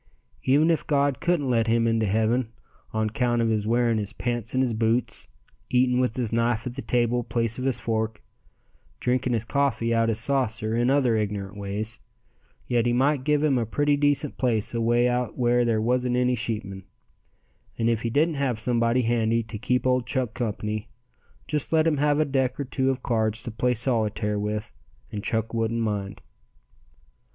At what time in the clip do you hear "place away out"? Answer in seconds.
14.39-15.37